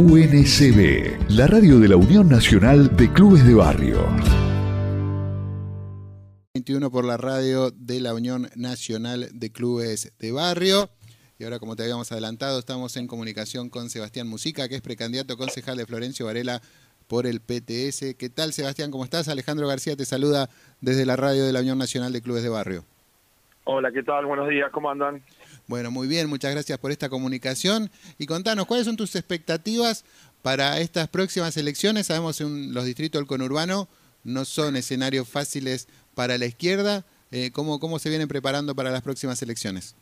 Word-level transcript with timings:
UNCB, 0.00 1.28
la 1.28 1.46
radio 1.46 1.78
de 1.78 1.88
la 1.88 1.96
Unión 1.96 2.26
Nacional 2.30 2.96
de 2.96 3.12
Clubes 3.12 3.46
de 3.46 3.52
Barrio. 3.52 3.98
21 6.54 6.90
por 6.90 7.04
la 7.04 7.18
radio 7.18 7.70
de 7.70 8.00
la 8.00 8.14
Unión 8.14 8.48
Nacional 8.56 9.28
de 9.34 9.52
Clubes 9.52 10.14
de 10.18 10.32
Barrio. 10.32 10.88
Y 11.38 11.44
ahora, 11.44 11.58
como 11.58 11.76
te 11.76 11.82
habíamos 11.82 12.10
adelantado, 12.12 12.58
estamos 12.58 12.96
en 12.96 13.08
comunicación 13.08 13.68
con 13.68 13.90
Sebastián 13.90 14.26
Musica, 14.26 14.70
que 14.70 14.76
es 14.76 14.80
precandidato 14.80 15.36
concejal 15.36 15.76
de 15.76 15.84
Florencio 15.84 16.24
Varela 16.24 16.62
por 17.06 17.26
el 17.26 17.40
PTS. 17.40 18.14
¿Qué 18.18 18.30
tal, 18.34 18.54
Sebastián? 18.54 18.90
¿Cómo 18.90 19.04
estás? 19.04 19.28
Alejandro 19.28 19.68
García 19.68 19.96
te 19.96 20.06
saluda 20.06 20.48
desde 20.80 21.04
la 21.04 21.16
radio 21.16 21.44
de 21.44 21.52
la 21.52 21.60
Unión 21.60 21.76
Nacional 21.76 22.14
de 22.14 22.22
Clubes 22.22 22.42
de 22.42 22.48
Barrio. 22.48 22.84
Hola, 23.64 23.92
¿qué 23.92 24.02
tal? 24.02 24.24
Buenos 24.24 24.48
días, 24.48 24.70
¿cómo 24.72 24.90
andan? 24.90 25.22
Bueno, 25.70 25.92
muy 25.92 26.08
bien, 26.08 26.28
muchas 26.28 26.50
gracias 26.50 26.78
por 26.78 26.90
esta 26.90 27.08
comunicación. 27.08 27.90
Y 28.18 28.26
contanos, 28.26 28.66
¿cuáles 28.66 28.86
son 28.86 28.96
tus 28.96 29.14
expectativas 29.14 30.04
para 30.42 30.80
estas 30.80 31.06
próximas 31.06 31.56
elecciones? 31.56 32.08
Sabemos 32.08 32.38
que 32.38 32.44
los 32.44 32.84
distritos 32.84 33.20
del 33.20 33.28
conurbano 33.28 33.86
no 34.24 34.44
son 34.44 34.74
escenarios 34.74 35.28
fáciles 35.28 35.86
para 36.16 36.38
la 36.38 36.46
izquierda. 36.46 37.04
Eh, 37.30 37.52
¿cómo, 37.52 37.78
¿Cómo 37.78 38.00
se 38.00 38.08
vienen 38.08 38.26
preparando 38.26 38.74
para 38.74 38.90
las 38.90 39.02
próximas 39.02 39.40
elecciones? 39.42 39.94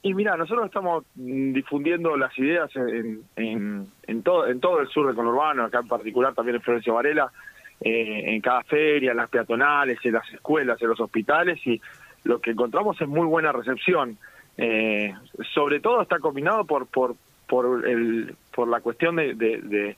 Y 0.00 0.14
mira, 0.14 0.36
nosotros 0.36 0.66
estamos 0.66 1.06
mm, 1.16 1.54
difundiendo 1.54 2.16
las 2.16 2.38
ideas 2.38 2.70
en, 2.76 3.24
en, 3.34 4.22
todo, 4.22 4.46
en 4.46 4.60
todo 4.60 4.78
el 4.78 4.86
sur 4.90 5.08
del 5.08 5.16
conurbano, 5.16 5.64
acá 5.64 5.80
en 5.80 5.88
particular 5.88 6.34
también 6.34 6.54
en 6.54 6.62
Florencio 6.62 6.94
Varela, 6.94 7.32
eh, 7.80 8.32
en 8.32 8.40
cada 8.40 8.62
feria, 8.62 9.10
en 9.10 9.16
las 9.16 9.28
peatonales, 9.28 9.98
en 10.04 10.12
las 10.12 10.32
escuelas, 10.32 10.80
en 10.80 10.88
los 10.88 11.00
hospitales, 11.00 11.58
y 11.66 11.80
lo 12.22 12.40
que 12.40 12.52
encontramos 12.52 13.00
es 13.00 13.08
muy 13.08 13.26
buena 13.26 13.50
recepción. 13.50 14.18
Eh, 14.56 15.14
sobre 15.54 15.80
todo 15.80 16.02
está 16.02 16.18
combinado 16.18 16.64
por 16.64 16.86
por 16.86 17.16
por 17.48 17.88
el 17.88 18.34
por 18.54 18.68
la 18.68 18.80
cuestión 18.80 19.16
de, 19.16 19.34
de, 19.34 19.96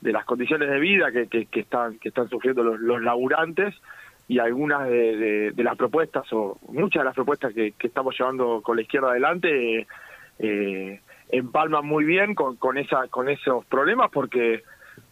las 0.00 0.24
condiciones 0.24 0.70
de 0.70 0.78
vida 0.78 1.10
que, 1.10 1.26
que, 1.26 1.60
están 1.60 1.98
que 1.98 2.10
están 2.10 2.28
sufriendo 2.28 2.62
los, 2.62 2.78
los 2.78 3.02
laburantes 3.02 3.74
y 4.28 4.38
algunas 4.38 4.88
de, 4.88 5.52
las 5.56 5.76
propuestas 5.76 6.24
o 6.32 6.58
muchas 6.68 7.00
de 7.00 7.04
las 7.04 7.14
propuestas 7.14 7.52
que, 7.52 7.72
que 7.72 7.86
estamos 7.88 8.16
llevando 8.18 8.60
con 8.62 8.76
la 8.76 8.82
izquierda 8.82 9.10
adelante 9.10 9.86
eh, 10.38 11.00
empalman 11.30 11.84
muy 11.84 12.04
bien 12.04 12.34
con, 12.34 12.56
con 12.56 12.78
esa 12.78 13.08
con 13.08 13.28
esos 13.28 13.64
problemas 13.66 14.10
porque 14.12 14.62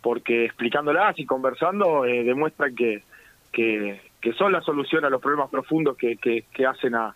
porque 0.01 0.45
explicándolas 0.45 1.19
y 1.19 1.27
conversando 1.27 2.05
eh, 2.05 2.23
demuestran 2.23 2.75
que, 2.75 3.03
que, 3.53 4.01
que 4.21 4.33
son 4.35 4.53
la 4.53 4.61
solución 4.61 5.05
a 5.05 5.11
los 5.11 5.21
problemas 5.21 5.51
profundos 5.51 5.97
que, 5.97 6.17
que, 6.17 6.45
que 6.53 6.67
hacen 6.67 6.95
a, 6.95 7.15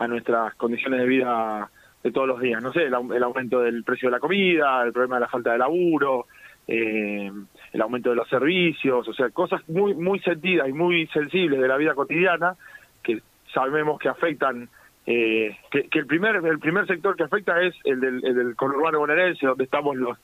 a 0.00 0.08
nuestras 0.08 0.54
condiciones 0.54 1.00
de 1.00 1.06
vida 1.06 1.70
de 2.02 2.10
todos 2.10 2.26
los 2.26 2.40
días. 2.40 2.62
No 2.62 2.72
sé, 2.72 2.84
el, 2.84 2.94
aumento 2.94 3.60
del 3.60 3.84
precio 3.84 4.08
de 4.08 4.12
la 4.12 4.20
comida, 4.20 4.82
el 4.82 4.92
problema 4.92 5.16
de 5.16 5.20
la 5.20 5.28
falta 5.28 5.52
de 5.52 5.58
laburo, 5.58 6.26
eh, 6.66 7.30
el 7.72 7.80
aumento 7.82 8.08
de 8.08 8.16
los 8.16 8.28
servicios, 8.28 9.06
o 9.06 9.12
sea, 9.12 9.28
cosas 9.30 9.60
muy 9.68 9.94
muy 9.94 10.18
sentidas 10.20 10.68
y 10.68 10.72
muy 10.72 11.06
sensibles 11.08 11.60
de 11.60 11.68
la 11.68 11.76
vida 11.76 11.94
cotidiana 11.94 12.56
que 13.02 13.20
sabemos 13.52 13.98
que 13.98 14.08
afectan 14.08 14.70
eh, 15.04 15.56
que, 15.70 15.86
el 15.92 16.06
primer 16.06 16.36
el 16.36 16.58
primer 16.58 16.86
sector 16.86 17.14
que 17.14 17.24
afecta 17.24 17.60
es 17.60 17.74
el 17.84 18.00
del, 18.00 18.24
el 18.24 18.34
del 18.34 18.56
conurbano 18.56 19.00
bonaerense 19.00 19.46
donde 19.46 19.64
estamos 19.64 19.96
los 19.96 20.16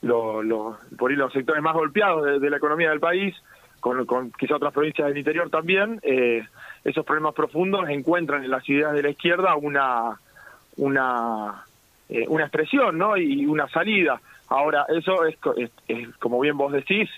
los, 0.00 0.44
los 0.44 0.76
por 0.98 1.10
ahí 1.10 1.16
los 1.16 1.32
sectores 1.32 1.62
más 1.62 1.74
golpeados 1.74 2.40
de, 2.40 2.50
la 2.50 2.56
economía 2.56 2.90
del 2.90 3.00
país 3.00 3.34
con, 3.82 4.06
con 4.06 4.30
quizá 4.30 4.54
otras 4.56 4.72
provincias 4.72 5.08
del 5.08 5.18
interior 5.18 5.50
también 5.50 5.98
eh, 6.04 6.46
esos 6.84 7.04
problemas 7.04 7.34
profundos 7.34 7.88
encuentran 7.88 8.44
en 8.44 8.50
las 8.50 8.66
ideas 8.68 8.92
de 8.92 9.02
la 9.02 9.10
izquierda 9.10 9.56
una 9.56 10.16
una 10.76 11.64
eh, 12.08 12.24
una 12.28 12.44
expresión 12.44 12.96
no 12.96 13.16
y 13.16 13.44
una 13.44 13.68
salida. 13.68 14.20
Ahora 14.48 14.86
eso 14.88 15.24
es, 15.26 15.36
como 16.20 16.38
bien 16.38 16.56
vos 16.56 16.72
decís 16.72 17.10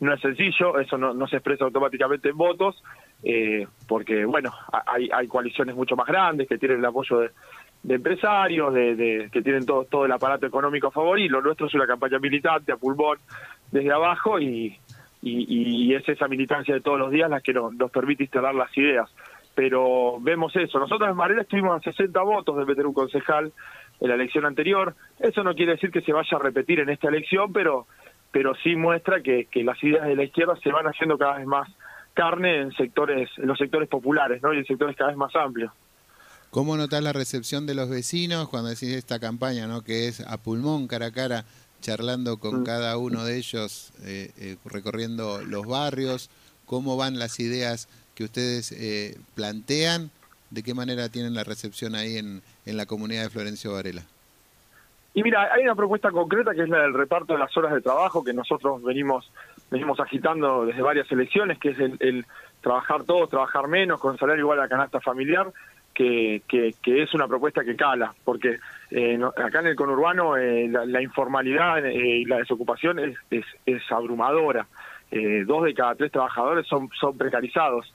no 0.00 0.12
es 0.12 0.20
sencillo 0.20 0.78
eso 0.78 0.98
no, 0.98 1.14
no 1.14 1.26
se 1.26 1.36
expresa 1.36 1.64
automáticamente 1.64 2.28
en 2.28 2.36
votos 2.36 2.82
eh, 3.22 3.66
porque 3.88 4.26
bueno 4.26 4.52
hay, 4.86 5.08
hay 5.12 5.26
coaliciones 5.26 5.74
mucho 5.74 5.96
más 5.96 6.06
grandes 6.06 6.48
que 6.48 6.58
tienen 6.58 6.78
el 6.78 6.84
apoyo 6.84 7.20
de, 7.20 7.30
de 7.82 7.94
empresarios 7.94 8.74
de, 8.74 8.94
de, 8.94 9.30
que 9.30 9.40
tienen 9.40 9.64
todo 9.64 9.84
todo 9.84 10.04
el 10.04 10.12
aparato 10.12 10.46
económico 10.46 10.88
a 10.88 10.90
favor 10.90 11.18
y 11.18 11.28
lo 11.28 11.40
nuestro 11.40 11.66
es 11.66 11.74
una 11.74 11.86
campaña 11.86 12.18
militante 12.18 12.72
a 12.72 12.76
pulmón 12.76 13.18
desde 13.70 13.92
abajo 13.92 14.40
y 14.40 14.78
y, 15.22 15.94
es 15.94 16.08
esa 16.08 16.28
militancia 16.28 16.74
de 16.74 16.80
todos 16.80 16.98
los 16.98 17.10
días 17.10 17.28
la 17.28 17.40
que 17.40 17.52
nos, 17.52 17.74
permite 17.90 18.24
instalar 18.24 18.54
las 18.54 18.76
ideas. 18.76 19.08
Pero 19.54 20.18
vemos 20.20 20.54
eso. 20.56 20.78
Nosotros 20.78 21.10
en 21.10 21.16
Varela 21.16 21.42
estuvimos 21.42 21.76
a 21.76 21.90
60 21.90 22.20
votos 22.22 22.56
de 22.56 22.64
meter 22.64 22.86
un 22.86 22.94
concejal 22.94 23.52
en 24.00 24.08
la 24.08 24.14
elección 24.14 24.46
anterior. 24.46 24.94
Eso 25.18 25.42
no 25.42 25.54
quiere 25.54 25.72
decir 25.72 25.90
que 25.90 26.00
se 26.00 26.12
vaya 26.12 26.36
a 26.36 26.40
repetir 26.40 26.80
en 26.80 26.88
esta 26.88 27.08
elección, 27.08 27.52
pero, 27.52 27.86
pero 28.30 28.54
sí 28.62 28.76
muestra 28.76 29.22
que, 29.22 29.46
que 29.50 29.64
las 29.64 29.82
ideas 29.82 30.06
de 30.06 30.16
la 30.16 30.24
izquierda 30.24 30.56
se 30.62 30.70
van 30.70 30.86
haciendo 30.86 31.18
cada 31.18 31.38
vez 31.38 31.46
más 31.46 31.68
carne 32.14 32.60
en 32.62 32.72
sectores, 32.72 33.28
en 33.36 33.46
los 33.46 33.58
sectores 33.58 33.88
populares, 33.88 34.42
¿no? 34.42 34.54
Y 34.54 34.58
en 34.58 34.64
sectores 34.64 34.96
cada 34.96 35.10
vez 35.10 35.18
más 35.18 35.34
amplios. 35.36 35.72
¿Cómo 36.50 36.76
notas 36.76 37.02
la 37.02 37.12
recepción 37.12 37.66
de 37.66 37.74
los 37.74 37.88
vecinos 37.88 38.48
cuando 38.48 38.70
decís 38.70 38.90
esta 38.90 39.20
campaña, 39.20 39.66
¿no? 39.66 39.82
Que 39.82 40.08
es 40.08 40.20
a 40.20 40.38
pulmón, 40.38 40.88
cara 40.88 41.06
a 41.06 41.12
cara 41.12 41.44
charlando 41.80 42.38
con 42.38 42.60
mm. 42.60 42.64
cada 42.64 42.96
uno 42.96 43.24
de 43.24 43.36
ellos, 43.36 43.92
eh, 44.04 44.30
eh, 44.38 44.56
recorriendo 44.64 45.42
los 45.42 45.66
barrios, 45.66 46.30
cómo 46.66 46.96
van 46.96 47.18
las 47.18 47.40
ideas 47.40 47.88
que 48.14 48.24
ustedes 48.24 48.72
eh, 48.72 49.18
plantean, 49.34 50.10
de 50.50 50.62
qué 50.62 50.74
manera 50.74 51.08
tienen 51.08 51.34
la 51.34 51.44
recepción 51.44 51.94
ahí 51.94 52.16
en, 52.16 52.42
en 52.66 52.76
la 52.76 52.86
comunidad 52.86 53.22
de 53.24 53.30
Florencio 53.30 53.72
Varela. 53.72 54.02
Y 55.12 55.22
mira, 55.22 55.52
hay 55.52 55.64
una 55.64 55.74
propuesta 55.74 56.10
concreta 56.10 56.54
que 56.54 56.62
es 56.62 56.68
la 56.68 56.82
del 56.82 56.94
reparto 56.94 57.32
de 57.32 57.40
las 57.40 57.56
horas 57.56 57.72
de 57.72 57.80
trabajo 57.80 58.22
que 58.22 58.32
nosotros 58.32 58.82
venimos 58.82 59.30
venimos 59.70 59.98
agitando 60.00 60.66
desde 60.66 60.82
varias 60.82 61.10
elecciones, 61.12 61.58
que 61.58 61.70
es 61.70 61.78
el, 61.78 61.96
el 62.00 62.26
trabajar 62.60 63.04
todos, 63.04 63.30
trabajar 63.30 63.68
menos, 63.68 64.00
con 64.00 64.18
salario 64.18 64.42
igual 64.42 64.58
a 64.58 64.62
la 64.62 64.68
canasta 64.68 65.00
familiar 65.00 65.52
que, 65.94 66.74
que, 66.82 67.02
es 67.02 67.14
una 67.14 67.28
propuesta 67.28 67.64
que 67.64 67.76
cala, 67.76 68.14
porque 68.24 68.58
eh, 68.90 69.18
acá 69.36 69.60
en 69.60 69.68
el 69.68 69.76
conurbano 69.76 70.36
eh, 70.36 70.68
la, 70.68 71.00
informalidad 71.00 71.84
eh, 71.86 71.94
y 71.94 72.24
la 72.24 72.38
desocupación 72.38 72.98
es, 72.98 73.44
es, 73.64 73.82
abrumadora. 73.92 74.66
dos 75.46 75.64
de 75.64 75.74
cada 75.74 75.94
tres 75.94 76.10
trabajadores 76.10 76.66
son, 76.66 76.88
son 76.98 77.16
precarizados. 77.16 77.92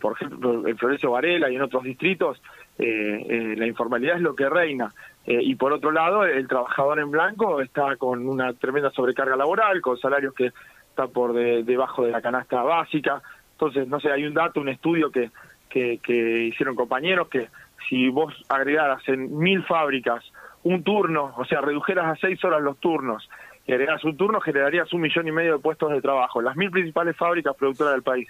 por 0.00 0.14
ejemplo, 0.14 0.66
en 0.66 0.76
Florencio 0.76 1.12
Varela 1.12 1.50
y 1.50 1.56
en 1.56 1.62
otros 1.62 1.84
distritos, 1.84 2.42
la 2.78 3.66
informalidad 3.66 4.16
es 4.16 4.22
lo 4.22 4.34
que 4.34 4.48
reina. 4.48 4.92
y 5.26 5.54
por 5.54 5.72
otro 5.72 5.92
lado, 5.92 6.24
el 6.24 6.48
trabajador 6.48 6.98
en 6.98 7.10
blanco 7.10 7.60
está 7.60 7.96
con 7.96 8.26
una 8.26 8.52
tremenda 8.54 8.90
sobrecarga 8.90 9.36
laboral, 9.36 9.80
con 9.80 9.98
salarios 9.98 10.34
que 10.34 10.52
están 10.88 11.10
por 11.10 11.34
debajo 11.34 12.04
de 12.04 12.10
la 12.10 12.22
canasta 12.22 12.62
básica. 12.62 13.22
Entonces, 13.52 13.86
no 13.86 14.00
sé, 14.00 14.10
hay 14.10 14.24
un 14.24 14.34
dato, 14.34 14.60
un 14.60 14.70
estudio 14.70 15.10
que 15.10 15.30
que, 15.70 16.48
hicieron 16.52 16.74
compañeros, 16.74 17.28
que 17.28 17.48
si 17.88 18.08
vos 18.08 18.34
agregaras 18.48 19.06
en 19.08 19.36
mil 19.38 19.62
fábricas 19.64 20.24
un 20.62 20.82
turno, 20.82 21.32
o 21.36 21.44
sea, 21.44 21.60
redujeras 21.60 22.06
a 22.06 22.16
seis 22.16 22.42
horas 22.44 22.62
los 22.62 22.78
turnos 22.78 23.28
y 23.66 23.72
agregaras 23.72 24.04
un 24.04 24.16
turno, 24.16 24.40
generarías 24.40 24.92
un 24.92 25.00
millón 25.00 25.28
y 25.28 25.32
medio 25.32 25.54
de 25.54 25.62
puestos 25.62 25.90
de 25.90 26.00
trabajo, 26.00 26.42
las 26.42 26.56
mil 26.56 26.70
principales 26.70 27.16
fábricas 27.16 27.56
productoras 27.56 27.94
del 27.94 28.02
país. 28.02 28.28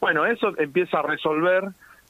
Bueno, 0.00 0.26
eso 0.26 0.52
empieza 0.58 0.98
a 0.98 1.02
resolver 1.02 1.64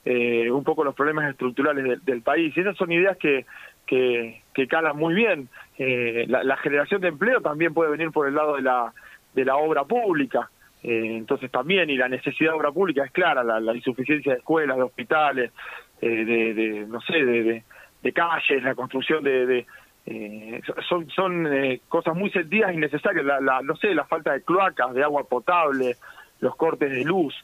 eh, 0.04 0.50
un 0.50 0.65
poco 0.65 0.84
los 0.84 0.94
problemas 0.94 1.31
estructurales 1.31 2.04
del 2.04 2.22
país 2.22 2.56
y 2.56 2.60
esas 2.60 2.76
son 2.76 2.93
ideas 2.93 3.16
que, 3.19 3.47
que, 3.87 4.43
que 4.55 4.66
calan 4.66 4.97
muy 4.97 5.15
bien. 5.15 5.49
Eh, 5.78 6.25
la, 6.28 6.44
la 6.44 6.56
generación 6.56 7.00
de 7.00 7.09
empleo 7.09 7.41
también 7.41 7.75
puede 7.75 7.91
venir 7.91 8.10
por 8.10 8.26
el 8.26 8.34
lado 8.34 8.56
de 8.56 8.62
la, 8.62 8.93
de 9.34 9.44
la 9.44 9.56
obra 9.56 9.84
pública. 9.84 10.50
Eh, 10.82 11.16
entonces 11.16 11.50
también, 11.50 11.91
y 11.91 11.97
la 11.97 12.09
necesidad 12.09 12.53
de 12.53 12.56
obra 12.56 12.70
pública 12.70 13.05
es 13.05 13.10
clara, 13.10 13.43
la, 13.43 13.75
insuficiencia 13.75 14.32
de 14.32 14.38
escuelas, 14.38 14.76
de 14.76 14.82
hospitales, 14.84 15.53
eh, 16.00 16.25
de, 16.25 16.86
no 16.88 17.00
sé, 17.00 17.25
de, 17.25 17.64
de, 18.03 18.12
calles, 18.12 18.62
la 18.62 18.75
construcción 18.75 19.22
de... 19.25 19.66
Eh, 20.06 20.62
son 20.88 21.10
son 21.10 21.47
cosas 21.88 22.17
muy 22.17 22.31
sentidas 22.31 22.72
y 22.72 22.78
necesarias, 22.78 23.26
la, 23.26 23.61
no 23.62 23.76
sé, 23.76 23.94
la 23.94 24.06
falta 24.06 24.32
de 24.32 24.43
cloacas, 24.43 24.94
de 24.94 25.05
agua 25.05 25.25
potable, 25.25 25.96
los 26.40 26.56
cortes 26.56 26.90
de 26.90 27.05
luz. 27.05 27.34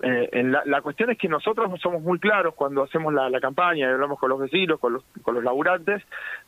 En 0.00 0.52
la, 0.52 0.62
la, 0.64 0.80
cuestión 0.80 1.10
es 1.10 1.18
que 1.18 1.28
nosotros 1.28 1.70
somos 1.80 2.02
muy 2.02 2.18
claros 2.18 2.54
cuando 2.54 2.82
hacemos 2.82 3.12
la, 3.12 3.28
la 3.28 3.40
campaña 3.40 3.88
y 3.88 3.92
hablamos 3.92 4.18
con 4.18 4.30
los 4.30 4.38
vecinos, 4.38 4.80
con 4.80 4.94
los, 4.94 5.04
con 5.22 5.34
los 5.34 5.44
laburantes, 5.44 6.02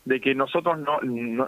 de 0.05 0.19
que 0.19 0.33
nosotros 0.33 0.79
no, 0.79 0.99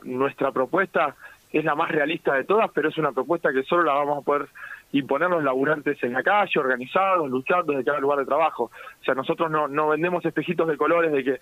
nuestra 0.04 0.52
propuesta 0.52 1.16
es 1.52 1.66
la 1.66 1.76
más 1.76 1.90
realista 1.90 2.34
de 2.36 2.44
todas, 2.44 2.70
pero 2.74 2.90
es 2.90 2.98
una 2.98 3.12
propuesta 3.12 3.52
que 3.52 3.64
solo 3.64 3.84
la 3.84 3.94
vamos 3.94 4.20
a 4.20 4.26
poder 4.26 4.48
imponer 4.94 5.30
los 5.30 5.44
laburantes 5.44 6.02
en 6.04 6.14
la 6.14 6.24
calle, 6.24 6.60
organizados, 6.60 7.30
luchando 7.30 7.74
desde 7.74 7.86
cada 7.86 8.00
lugar 8.00 8.20
de 8.20 8.26
trabajo. 8.26 8.72
O 9.00 9.04
sea, 9.04 9.14
nosotros 9.14 9.50
no, 9.50 9.68
no 9.68 9.90
vendemos 9.90 10.26
espejitos 10.26 10.68
de 10.68 10.78
colores 10.78 11.12
de 11.12 11.24
que 11.24 11.40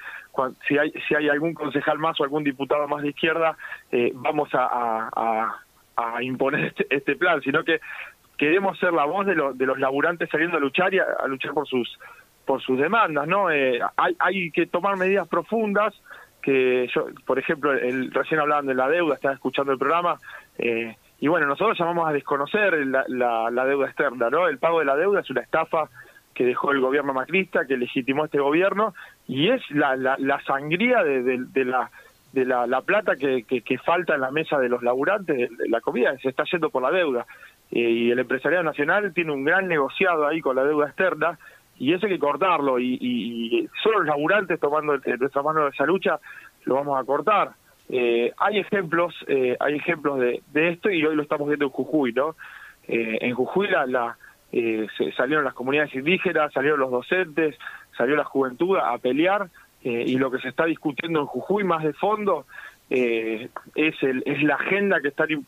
si, 0.67 0.77
hay, 0.77 0.91
si 1.07 1.15
hay 1.15 1.29
algún 1.29 1.53
concejal 1.53 1.97
más 1.97 2.19
o 2.19 2.23
algún 2.23 2.43
diputado 2.43 2.87
más 2.87 3.01
de 3.01 3.09
izquierda, 3.09 3.57
eh, 3.91 4.11
vamos 4.13 4.49
a, 4.53 5.09
a, 5.15 5.63
imponer 6.21 6.65
este, 6.65 6.87
este, 6.89 7.15
plan, 7.15 7.41
sino 7.41 7.63
que 7.63 7.81
queremos 8.37 8.79
ser 8.79 8.93
la 8.93 9.05
voz 9.05 9.25
de, 9.25 9.35
de 9.35 9.65
los 9.65 9.79
laburantes 9.79 10.29
saliendo 10.29 10.57
a 10.57 10.59
luchar 10.59 10.93
y 10.93 10.99
a, 10.99 11.05
luchar 11.27 11.53
por 11.53 11.67
sus 11.67 11.99
por 12.45 12.61
sus 12.63 12.79
demandas, 12.79 13.27
¿no? 13.27 13.51
Eh, 13.51 13.79
hay, 13.95 14.15
hay 14.17 14.49
que 14.51 14.65
tomar 14.65 14.97
medidas 14.97 15.27
profundas 15.27 15.93
que 16.41 16.87
yo, 16.93 17.07
por 17.25 17.37
ejemplo, 17.37 17.73
el, 17.73 18.11
recién 18.11 18.39
hablaban 18.39 18.65
de 18.65 18.73
la 18.73 18.89
deuda, 18.89 19.15
estaba 19.15 19.33
escuchando 19.33 19.71
el 19.71 19.77
programa, 19.77 20.17
eh, 20.57 20.95
y 21.19 21.27
bueno, 21.27 21.47
nosotros 21.47 21.77
llamamos 21.77 22.07
a 22.07 22.13
desconocer 22.13 22.73
la, 22.85 23.65
deuda 23.65 23.87
externa, 23.87 24.29
¿no? 24.29 24.47
El 24.47 24.57
pago 24.57 24.79
de 24.79 24.85
la 24.85 24.95
deuda 24.95 25.19
es 25.19 25.29
una 25.29 25.41
estafa 25.41 25.89
que 26.33 26.45
dejó 26.45 26.71
el 26.71 26.79
gobierno 26.79 27.13
macrista, 27.13 27.65
que 27.65 27.75
legitimó 27.75 28.25
este 28.25 28.39
gobierno, 28.39 28.93
y 29.27 29.49
es 29.49 29.61
la, 29.71 30.41
sangría 30.45 31.03
de, 31.03 31.21
de, 31.21 31.65
la 31.65 31.91
de 32.31 32.45
la, 32.45 32.67
la 32.67 32.81
plata 32.81 33.17
que, 33.17 33.43
que, 33.43 33.77
falta 33.79 34.15
en 34.15 34.21
la 34.21 34.31
mesa 34.31 34.57
de 34.59 34.69
los 34.69 34.81
laburantes, 34.81 35.49
la 35.67 35.81
comida, 35.81 36.17
se 36.19 36.29
está 36.29 36.43
yendo 36.49 36.69
por 36.69 36.81
la 36.81 36.91
deuda. 36.91 37.25
Eh, 37.71 37.79
y 37.79 38.11
el 38.11 38.19
empresariado 38.19 38.63
nacional 38.63 39.13
tiene 39.13 39.33
un 39.33 39.43
gran 39.43 39.67
negociado 39.67 40.25
ahí 40.25 40.39
con 40.39 40.55
la 40.55 40.63
deuda 40.63 40.87
externa, 40.87 41.37
y 41.77 41.93
eso 41.93 42.05
hay 42.05 42.13
que 42.13 42.19
cortarlo 42.19 42.77
y, 42.77 42.97
y, 42.99 43.69
solo 43.81 43.99
los 43.99 44.07
laburantes 44.07 44.59
tomando 44.59 44.97
nuestra 44.97 45.41
mano 45.41 45.63
de 45.63 45.69
esa 45.69 45.85
lucha 45.85 46.19
lo 46.65 46.75
vamos 46.75 46.99
a 46.99 47.05
cortar. 47.05 47.51
Eh, 47.89 48.31
hay 48.37 48.59
ejemplos, 48.59 49.15
eh, 49.27 49.57
hay 49.59 49.75
ejemplos 49.75 50.19
de, 50.19 50.41
de, 50.53 50.69
esto 50.69 50.89
y 50.91 51.03
hoy 51.05 51.15
lo 51.15 51.23
estamos 51.23 51.47
viendo 51.47 51.65
en 51.65 51.71
Jujuy, 51.71 52.13
¿no? 52.13 52.35
Eh, 52.87 53.17
en 53.21 53.33
Jujuy 53.33 53.67
la, 53.67 53.85
la 53.85 54.17
se 54.51 55.11
salieron 55.15 55.45
las 55.45 55.53
comunidades 55.53 55.93
indígenas, 55.93 56.51
salieron 56.53 56.79
los 56.79 56.89
docentes, 56.89 57.55
salió 57.95 58.15
la 58.15 58.23
juventud 58.23 58.77
a 58.77 58.97
pelear 58.97 59.47
y 59.83 60.17
lo 60.17 60.31
que 60.31 60.39
se 60.39 60.49
está 60.49 60.65
discutiendo 60.65 61.19
en 61.19 61.27
Jujuy 61.27 61.63
más 61.63 61.83
de 61.83 61.93
fondo 61.93 62.47
es, 62.89 63.51
el, 63.75 64.23
es 64.25 64.41
la 64.41 64.55
agenda 64.55 65.01
que 65.01 65.09
están 65.09 65.45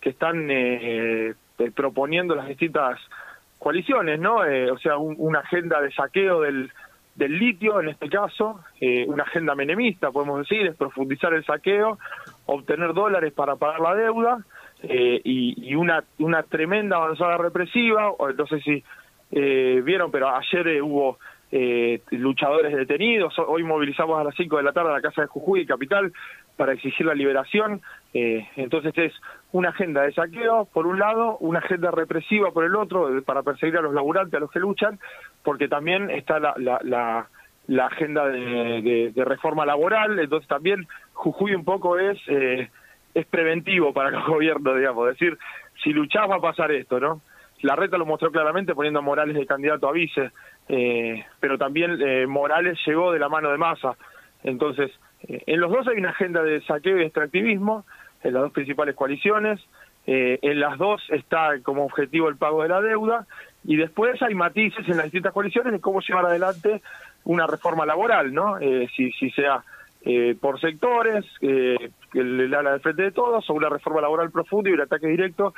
que 0.00 0.10
están 0.10 0.48
proponiendo 1.76 2.34
las 2.34 2.48
distintas 2.48 2.98
coaliciones, 3.60 4.18
¿no? 4.18 4.44
Eh, 4.44 4.70
o 4.70 4.78
sea, 4.78 4.96
una 4.96 5.40
agenda 5.40 5.80
de 5.80 5.92
saqueo 5.92 6.40
del, 6.40 6.72
del 7.20 7.38
litio, 7.38 7.80
en 7.80 7.90
este 7.90 8.08
caso, 8.08 8.60
eh, 8.80 9.04
una 9.06 9.24
agenda 9.24 9.54
menemista, 9.54 10.10
podemos 10.10 10.40
decir, 10.40 10.66
es 10.66 10.74
profundizar 10.74 11.32
el 11.34 11.44
saqueo, 11.44 11.98
obtener 12.46 12.94
dólares 12.94 13.32
para 13.32 13.56
pagar 13.56 13.80
la 13.80 13.94
deuda 13.94 14.38
eh, 14.82 15.20
y, 15.22 15.70
y, 15.70 15.74
una, 15.74 16.02
una 16.18 16.42
tremenda 16.42 16.96
avanzada 16.96 17.36
represiva, 17.36 18.12
no 18.36 18.46
sé 18.46 18.60
si 18.60 18.82
vieron, 19.32 20.10
pero 20.10 20.34
ayer 20.34 20.82
hubo 20.82 21.18
luchadores 22.10 22.74
detenidos, 22.74 23.38
hoy 23.38 23.62
movilizamos 23.62 24.18
a 24.18 24.24
las 24.24 24.34
5 24.34 24.56
de 24.56 24.62
la 24.62 24.72
tarde 24.72 24.90
a 24.90 24.94
la 24.94 25.00
Casa 25.00 25.22
de 25.22 25.28
Jujuy, 25.28 25.66
capital, 25.66 26.12
para 26.60 26.74
exigir 26.74 27.06
la 27.06 27.14
liberación. 27.14 27.80
Eh, 28.12 28.46
entonces 28.56 28.92
es 28.98 29.14
una 29.52 29.70
agenda 29.70 30.02
de 30.02 30.12
saqueo, 30.12 30.66
por 30.72 30.86
un 30.86 30.98
lado, 30.98 31.36
una 31.38 31.58
agenda 31.58 31.90
represiva 31.90 32.50
por 32.52 32.64
el 32.64 32.76
otro, 32.76 33.08
para 33.24 33.42
perseguir 33.42 33.78
a 33.78 33.82
los 33.82 33.94
laburantes, 33.94 34.34
a 34.34 34.40
los 34.40 34.50
que 34.50 34.60
luchan, 34.60 34.98
porque 35.42 35.68
también 35.68 36.10
está 36.10 36.38
la, 36.38 36.54
la, 36.56 37.26
la, 37.66 37.86
agenda 37.86 38.26
de, 38.26 39.12
reforma 39.16 39.66
laboral, 39.66 40.18
entonces 40.18 40.48
también 40.48 40.86
Jujuy 41.12 41.54
un 41.54 41.64
poco 41.64 41.98
es, 41.98 42.18
eh, 42.28 42.70
es 43.14 43.26
preventivo 43.26 43.92
para 43.92 44.10
el 44.10 44.22
gobierno, 44.26 44.74
digamos, 44.74 45.08
decir, 45.08 45.36
si 45.82 45.92
luchás 45.92 46.30
va 46.30 46.36
a 46.36 46.40
pasar 46.40 46.70
esto, 46.72 47.00
¿no? 47.00 47.20
La 47.62 47.76
reta 47.76 47.98
lo 47.98 48.06
mostró 48.06 48.30
claramente 48.30 48.74
poniendo 48.74 49.00
a 49.00 49.02
Morales 49.02 49.36
de 49.36 49.46
candidato 49.46 49.86
a 49.86 49.92
vice, 49.92 50.30
eh, 50.68 51.24
pero 51.40 51.58
también 51.58 51.98
Morales 52.28 52.78
llegó 52.86 53.12
de 53.12 53.18
la 53.18 53.28
mano 53.28 53.50
de 53.50 53.58
Massa, 53.58 53.96
entonces 54.42 54.90
eh, 55.28 55.42
en 55.46 55.60
los 55.60 55.70
dos 55.70 55.86
hay 55.88 55.98
una 55.98 56.10
agenda 56.10 56.42
de 56.42 56.60
saqueo 56.62 56.98
y 56.98 57.04
extractivismo, 57.04 57.84
en 58.22 58.34
las 58.34 58.42
dos 58.42 58.52
principales 58.52 58.94
coaliciones, 58.94 59.60
eh, 60.06 60.38
en 60.42 60.60
las 60.60 60.78
dos 60.78 61.02
está 61.10 61.60
como 61.62 61.84
objetivo 61.84 62.28
el 62.28 62.36
pago 62.36 62.62
de 62.62 62.68
la 62.68 62.80
deuda, 62.80 63.26
y 63.64 63.76
después 63.76 64.20
hay 64.22 64.34
matices 64.34 64.88
en 64.88 64.96
las 64.96 65.04
distintas 65.04 65.32
coaliciones 65.32 65.72
de 65.72 65.80
cómo 65.80 66.00
llevar 66.00 66.26
adelante 66.26 66.82
una 67.24 67.46
reforma 67.46 67.84
laboral, 67.84 68.32
¿no? 68.32 68.58
Eh, 68.58 68.88
si, 68.96 69.12
si 69.12 69.30
sea 69.30 69.62
por 70.40 70.58
sectores, 70.58 71.26
que 71.40 71.90
el 72.14 72.54
ala 72.54 72.72
de 72.72 72.78
frente 72.78 73.02
de 73.02 73.10
todos, 73.10 73.50
o 73.50 73.52
una 73.52 73.68
reforma 73.68 74.00
laboral 74.00 74.30
profunda 74.30 74.70
y 74.70 74.72
un 74.72 74.80
ataque 74.80 75.06
directo 75.06 75.52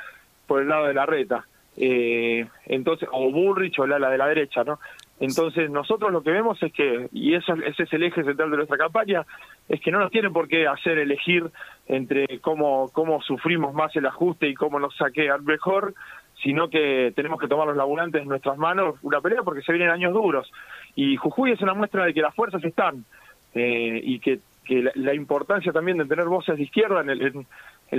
por 0.47 0.61
el 0.61 0.67
lado 0.67 0.87
de 0.87 0.93
la 0.93 1.05
reta. 1.05 1.45
entonces, 1.77 3.07
o 3.09 3.31
Bullrich 3.31 3.79
o 3.79 3.85
el 3.85 3.93
ala 3.93 4.09
de 4.09 4.17
la 4.17 4.27
derecha, 4.27 4.65
¿no? 4.65 4.79
Entonces 5.19 5.69
nosotros 5.69 6.11
lo 6.11 6.23
que 6.23 6.31
vemos 6.31 6.61
es 6.61 6.73
que, 6.73 7.07
y 7.11 7.35
eso, 7.35 7.53
ese 7.53 7.83
es 7.83 7.93
el 7.93 8.03
eje 8.03 8.23
central 8.23 8.51
de 8.51 8.57
nuestra 8.57 8.77
campaña, 8.77 9.25
es 9.69 9.79
que 9.79 9.91
no 9.91 9.99
nos 9.99 10.11
tienen 10.11 10.33
por 10.33 10.47
qué 10.47 10.67
hacer 10.67 10.97
elegir 10.97 11.49
entre 11.87 12.39
cómo, 12.39 12.89
cómo 12.91 13.21
sufrimos 13.21 13.73
más 13.73 13.95
el 13.95 14.05
ajuste 14.05 14.47
y 14.47 14.53
cómo 14.53 14.79
nos 14.79 14.95
saquean 14.97 15.45
mejor, 15.45 15.93
sino 16.41 16.69
que 16.69 17.13
tenemos 17.15 17.39
que 17.39 17.47
tomar 17.47 17.67
los 17.67 17.77
laburantes 17.77 18.21
en 18.21 18.27
nuestras 18.27 18.57
manos 18.57 18.95
una 19.01 19.21
pelea 19.21 19.43
porque 19.43 19.61
se 19.61 19.71
vienen 19.71 19.91
años 19.91 20.13
duros. 20.13 20.51
Y 20.95 21.15
Jujuy 21.15 21.51
es 21.51 21.61
una 21.61 21.73
muestra 21.73 22.05
de 22.05 22.13
que 22.13 22.21
las 22.21 22.35
fuerzas 22.35 22.63
están 22.63 23.05
eh, 23.53 24.01
y 24.03 24.19
que, 24.19 24.39
que 24.65 24.83
la, 24.95 25.13
importancia 25.13 25.71
también 25.71 25.97
de 25.97 26.05
tener 26.05 26.25
voces 26.25 26.57
de 26.57 26.63
izquierda 26.63 27.01
en, 27.01 27.09
en, 27.09 27.45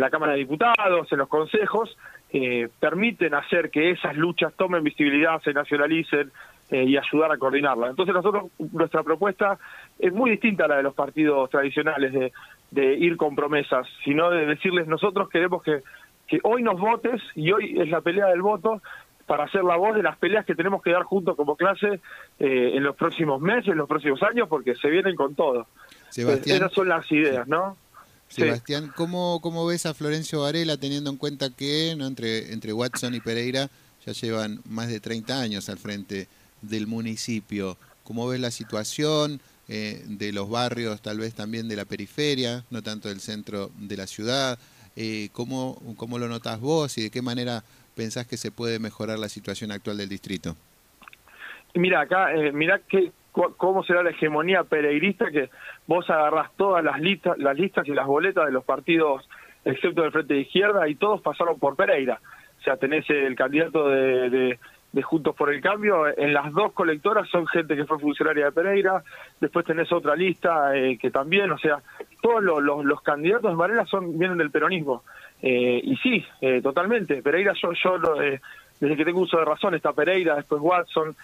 la 0.00 0.11
Cámara 0.11 0.32
de 0.32 0.38
Diputados, 0.38 1.11
en 1.12 1.19
los 1.19 1.28
consejos, 1.28 1.96
eh, 2.32 2.69
permiten 2.81 3.34
hacer 3.34 3.70
que 3.70 3.90
esas 3.90 4.16
luchas 4.16 4.52
tomen 4.55 4.82
visibilidad, 4.82 5.40
se 5.43 5.52
nacionalicen, 5.52 6.32
eh, 6.75 6.85
y 6.88 6.97
ayudar 6.97 7.31
a 7.31 7.38
coordinarla. 7.38 7.88
Entonces 7.88 8.12
nosotros, 8.12 8.50
nuestra 8.73 9.05
propuesta 9.05 9.61
es 9.97 10.12
muy 10.12 10.32
distinta 10.32 10.65
a 10.65 10.69
la 10.69 10.76
de 10.79 10.82
los 10.82 10.94
partidos 10.94 11.49
tradicionales 11.49 12.12
de, 12.12 12.32
de 12.73 12.94
ir 12.94 13.17
con 13.17 13.37
promesas, 13.37 13.87
sino 14.05 14.29
de 14.31 14.44
decirles 14.44 14.88
nosotros 14.88 15.29
queremos 15.29 15.62
que, 15.62 15.82
que 16.26 16.41
hoy 16.43 16.65
nos 16.65 16.81
votes 16.81 17.23
y 17.37 17.53
hoy 17.53 17.81
es 17.81 17.88
la 17.88 18.00
pelea 18.00 18.26
del 18.26 18.43
voto 18.43 18.82
para 19.25 19.44
hacer 19.44 19.62
la 19.62 19.76
voz 19.76 19.94
de 19.94 20.03
las 20.03 20.19
peleas 20.19 20.44
que 20.44 20.56
tenemos 20.56 20.82
que 20.82 20.91
dar 20.91 21.05
juntos 21.05 21.37
como 21.37 21.55
clase 21.55 22.00
eh, 22.41 22.73
en 22.75 22.82
los 22.82 22.97
próximos 22.97 23.41
meses, 23.41 23.69
en 23.69 23.79
los 23.79 23.88
próximos 23.88 24.21
años, 24.25 24.49
porque 24.49 24.75
se 24.75 24.91
vienen 24.91 25.15
con 25.15 25.37
todo. 25.37 25.69
Sebastián, 26.11 26.56
esas 26.56 26.73
son 26.73 26.88
las 26.88 27.09
ideas, 27.12 27.47
¿no? 27.47 27.76
Sebastián, 28.26 28.91
¿cómo, 28.97 29.38
¿cómo 29.41 29.65
ves 29.65 29.87
a 29.87 29.94
Florencio 29.94 30.41
Varela 30.41 30.76
teniendo 30.76 31.09
en 31.09 31.19
cuenta 31.19 31.50
que 31.50 31.94
no 31.97 32.09
entre, 32.09 32.53
entre 32.53 32.73
Watson 32.73 33.15
y 33.15 33.21
Pereira 33.21 33.69
ya 34.05 34.12
llevan 34.12 34.59
más 34.69 34.88
de 34.88 34.99
30 34.99 35.41
años 35.41 35.69
al 35.69 35.79
frente 35.79 36.26
del 36.69 36.87
municipio. 36.87 37.76
¿Cómo 38.05 38.28
ves 38.28 38.40
la 38.40 38.50
situación 38.50 39.40
eh, 39.69 40.02
de 40.06 40.32
los 40.32 40.50
barrios, 40.50 41.00
tal 41.00 41.19
vez 41.19 41.34
también 41.34 41.69
de 41.69 41.76
la 41.76 41.87
periferia, 41.87 42.64
no 42.70 42.82
tanto 42.82 43.08
del 43.08 43.20
centro 43.20 43.70
de 43.78 43.96
la 43.96 44.06
ciudad? 44.06 44.58
Eh, 44.96 45.31
¿cómo, 45.32 45.81
¿Cómo 45.96 46.19
lo 46.19 46.28
notas 46.28 46.61
vos 46.61 46.99
y 46.99 47.02
de 47.05 47.11
qué 47.11 47.22
manera 47.22 47.64
pensás 47.96 48.26
que 48.26 48.37
se 48.37 48.50
puede 48.50 48.78
mejorar 48.78 49.19
la 49.19 49.28
situación 49.28 49.72
actual 49.72 49.96
del 49.96 50.08
distrito? 50.08 50.55
Mira, 51.75 52.02
acá, 52.02 52.34
eh, 52.34 52.52
mira 52.52 52.81
que, 52.88 53.11
cómo 53.32 53.82
será 53.84 54.02
la 54.02 54.11
hegemonía 54.11 54.64
pereirista 54.64 55.31
que 55.31 55.50
vos 55.87 56.08
agarrás 56.11 56.50
todas 56.56 56.84
las 56.84 57.00
listas, 57.00 57.38
las 57.38 57.58
listas 57.58 57.88
y 57.88 57.93
las 57.93 58.06
boletas 58.06 58.46
de 58.46 58.52
los 58.52 58.64
partidos, 58.64 59.28
excepto 59.64 60.02
del 60.02 60.12
Frente 60.12 60.34
de 60.34 60.40
Izquierda, 60.40 60.87
y 60.88 60.94
todos 60.94 61.21
pasaron 61.23 61.59
por 61.59 61.75
Pereira. 61.75 62.21
O 62.61 62.62
sea, 62.62 62.76
tenés 62.76 63.09
el 63.11 63.35
candidato 63.35 63.88
de 63.88 64.59
Juntos 65.03 65.35
por 65.35 65.53
el 65.53 65.61
Cambio, 65.61 66.07
en 66.17 66.33
las 66.33 66.53
dos 66.53 66.73
colectoras 66.73 67.29
son 67.29 67.47
gente 67.47 67.75
que 67.75 67.85
fue 67.85 67.99
funcionaria 67.99 68.47
de 68.47 68.53
Pereira, 68.53 69.03
después 69.41 69.67
tenés 69.67 69.91
otra 69.93 70.15
lista 70.15 70.77
eh, 70.77 70.97
que 70.99 71.11
también, 71.11 71.51
o 71.51 71.59
sea, 71.59 71.79
todos 72.23 72.43
los, 72.43 72.85
los, 72.85 73.01
candidatos 73.03 73.51
de 73.51 73.57
Varela 73.57 73.85
son 73.87 74.19
vienen 74.19 74.39
del 74.39 74.51
peronismo. 74.51 75.03
Eh, 75.43 75.81
y 75.83 75.97
sí, 75.97 76.25
eh, 76.41 76.61
totalmente, 76.63 77.23
Pereira 77.23 77.53
yo, 77.61 77.73
yo 77.73 77.99
desde 78.81 78.97
que 78.97 79.05
tengo 79.05 79.21
uso 79.21 79.39
de 79.39 79.45
razón 79.45 79.75
está 79.75 79.93
Pereira, 79.93 80.37
después 80.37 80.61
Watson, 80.63 81.15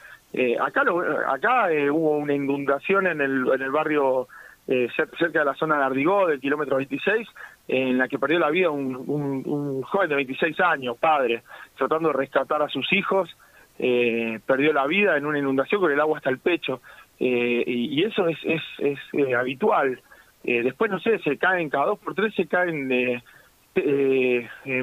acá 0.60 0.84
lo, 0.84 1.00
acá 1.28 1.68
hubo 1.90 2.18
una 2.18 2.34
inundación 2.34 3.06
en 3.06 3.20
el, 3.20 3.48
en 3.52 3.62
el 3.62 3.70
barrio 3.70 4.28
cerca 4.66 5.40
de 5.40 5.44
la 5.44 5.54
zona 5.54 5.78
de 5.78 5.84
Ardigó, 5.84 6.28
del 6.28 6.40
kilómetro 6.40 6.76
26, 6.76 7.26
en 7.66 7.98
la 7.98 8.06
que 8.06 8.18
perdió 8.18 8.38
la 8.38 8.50
vida 8.50 8.70
un, 8.70 8.94
un, 8.94 9.42
un 9.44 9.82
joven 9.82 10.08
de 10.08 10.16
26 10.16 10.60
años, 10.60 10.96
padre, 10.98 11.42
tratando 11.76 12.08
de 12.08 12.18
rescatar 12.18 12.62
a 12.62 12.68
sus 12.68 12.92
hijos, 12.92 13.36
eh, 13.82 14.40
perdió 14.44 14.74
la 14.74 14.86
vida 14.86 15.16
en 15.16 15.24
una 15.24 15.38
inundación 15.38 15.80
con 15.80 15.90
el 15.90 15.98
agua 15.98 16.18
hasta 16.18 16.28
el 16.28 16.38
pecho. 16.38 16.82
Eh, 17.18 17.64
y, 17.66 18.02
eso 18.04 18.28
es, 18.28 18.38
es, 18.44 18.62
es 18.78 18.98
eh, 19.14 19.34
habitual. 19.34 19.98
después, 20.44 20.90
no 20.90 21.00
sé, 21.00 21.18
se 21.20 21.38
caen, 21.38 21.70
cada 21.70 21.86
dos 21.86 21.98
por 21.98 22.14
tres 22.14 22.34
se 22.34 22.46
caen 22.46 22.88
de 22.88 23.22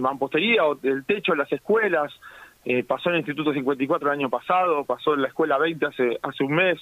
mampostería 0.02 0.66
o 0.66 0.74
del 0.74 1.06
techo 1.06 1.34
de 1.34 1.38
las 1.38 1.52
escuelas. 1.52 2.12
pasó 2.88 3.10
en 3.10 3.16
el 3.16 3.22
Instituto 3.22 3.54
54 3.54 4.08
el 4.08 4.20
año 4.20 4.30
pasado, 4.32 4.84
pasó 4.84 5.14
en 5.14 5.22
la 5.22 5.28
Escuela 5.28 5.60
20 5.60 5.86
hace, 5.86 6.20
hace 6.24 6.44
un 6.44 6.56
mes. 6.56 6.80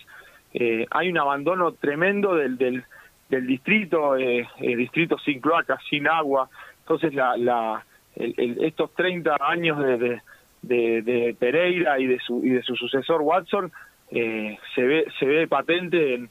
hay 0.91 1.09
un 1.09 1.17
abandono 1.17 1.73
tremendo 1.73 2.33
del, 2.35 2.57
del, 2.57 2.85
del 3.27 3.45
distrito, 3.45 4.15
el 4.15 4.47
distrito 4.77 5.17
sin 5.19 5.41
cloacas, 5.41 5.81
sin 5.89 6.07
agua. 6.07 6.49
Entonces, 6.79 7.13
la, 7.13 7.35
la, 7.35 7.85
estos 8.15 8.93
30 8.93 9.35
años 9.41 9.79
de 9.79 9.97
de, 9.97 10.21
Pereira 10.67 11.99
y 11.99 12.07
de 12.07 12.19
su 12.19 12.43
y 12.45 12.49
de 12.49 12.61
su 12.63 12.75
sucesor 12.75 13.21
Watson 13.21 13.71
eh, 14.11 14.57
se 14.73 14.81
ve 14.83 15.05
se 15.19 15.25
ve 15.25 15.47
patente 15.47 16.15
en, 16.15 16.29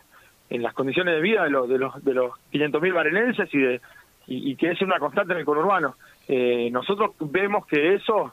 en 0.50 0.62
las 0.62 0.74
condiciones 0.74 1.14
de 1.14 1.20
vida 1.20 1.44
de 1.44 1.50
los 1.50 1.68
de 1.68 1.78
los 1.78 2.04
de 2.04 2.14
los 2.14 2.32
500.000 2.52 2.92
barenenses 2.92 3.52
y 3.54 3.58
de 3.58 3.80
y, 4.26 4.56
que 4.56 4.70
es 4.70 4.80
una 4.80 4.98
constante 4.98 5.34
en 5.34 5.40
el 5.40 5.44
conurbano. 5.44 5.96
Eh, 6.28 6.70
nosotros 6.72 7.10
vemos 7.20 7.66
que 7.66 7.92
eso 7.92 8.32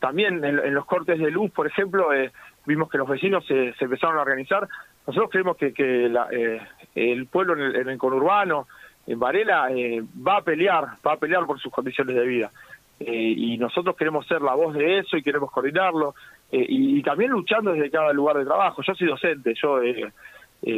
también 0.00 0.42
en, 0.42 0.72
los 0.72 0.86
cortes 0.86 1.18
de 1.18 1.30
luz, 1.30 1.50
por 1.50 1.66
ejemplo, 1.66 2.10
eh, 2.14 2.32
vimos 2.64 2.88
que 2.88 2.96
los 2.96 3.06
vecinos 3.06 3.44
se, 3.46 3.74
se, 3.74 3.84
empezaron 3.84 4.16
a 4.16 4.22
organizar 4.22 4.66
nosotros 5.06 5.30
creemos 5.30 5.56
que, 5.56 5.72
que 5.72 6.06
eh, 6.32 6.60
el 6.94 7.26
pueblo 7.26 7.54
en 7.54 7.88
el, 7.88 7.98
conurbano, 7.98 8.66
en 9.06 9.18
Varela, 9.20 9.70
eh, 9.70 10.02
va 10.26 10.38
a 10.38 10.42
pelear, 10.42 10.84
va 11.06 11.12
a 11.12 11.16
pelear 11.16 11.46
por 11.46 11.60
sus 11.60 11.72
condiciones 11.72 12.16
de 12.16 12.26
vida. 12.26 12.50
Y 12.98 13.58
nosotros 13.58 13.94
queremos 13.96 14.26
ser 14.26 14.40
la 14.40 14.54
voz 14.54 14.74
de 14.74 14.98
eso 14.98 15.16
y 15.16 15.22
queremos 15.22 15.50
coordinarlo. 15.50 16.14
Y, 16.50 17.02
también 17.02 17.30
luchando 17.30 17.72
desde 17.72 17.90
cada 17.90 18.12
lugar 18.12 18.38
de 18.38 18.44
trabajo. 18.44 18.82
Yo 18.82 18.94
soy 18.94 19.06
docente, 19.08 19.54
yo 19.54 19.76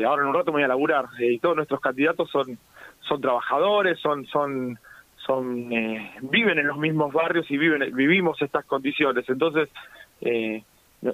ahora 0.07 0.23
en 0.23 0.29
un 0.29 0.35
rato 0.35 0.47
me 0.47 0.57
voy 0.57 0.63
a 0.65 0.69
laburar. 0.69 1.07
y 1.19 1.39
todos 1.39 1.57
nuestros 1.57 1.81
candidatos 1.81 2.29
son, 2.31 2.59
son 3.01 3.21
trabajadores, 3.21 4.01
son, 4.01 4.27
son, 4.27 4.79
son, 5.25 5.69
viven 6.23 6.59
en 6.59 6.67
los 6.67 6.79
mismos 6.79 7.13
barrios 7.13 7.49
y 7.51 7.57
viven, 7.57 7.95
vivimos 7.95 8.41
estas 8.43 8.65
condiciones. 8.65 9.29
Entonces, 9.29 9.69
eh, 10.21 10.63